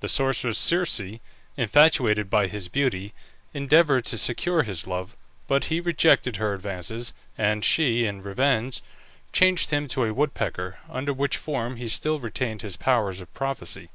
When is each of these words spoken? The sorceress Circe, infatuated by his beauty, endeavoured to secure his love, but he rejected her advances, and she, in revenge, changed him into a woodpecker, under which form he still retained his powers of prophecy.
The 0.00 0.08
sorceress 0.08 0.58
Circe, 0.58 1.20
infatuated 1.56 2.28
by 2.28 2.48
his 2.48 2.66
beauty, 2.66 3.14
endeavoured 3.54 4.04
to 4.06 4.18
secure 4.18 4.64
his 4.64 4.84
love, 4.88 5.16
but 5.46 5.66
he 5.66 5.78
rejected 5.80 6.38
her 6.38 6.54
advances, 6.54 7.12
and 7.38 7.64
she, 7.64 8.04
in 8.04 8.20
revenge, 8.20 8.82
changed 9.32 9.70
him 9.70 9.84
into 9.84 10.02
a 10.02 10.12
woodpecker, 10.12 10.78
under 10.90 11.12
which 11.12 11.36
form 11.36 11.76
he 11.76 11.88
still 11.88 12.18
retained 12.18 12.62
his 12.62 12.76
powers 12.76 13.20
of 13.20 13.32
prophecy. 13.32 13.90